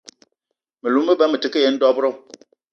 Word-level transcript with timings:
Me 0.81 0.87
lou 0.93 1.03
me 1.07 1.17
ba 1.19 1.25
me 1.31 1.37
te 1.43 1.47
ke 1.53 1.59
yen 1.63 1.75
dob-ro 1.81 2.09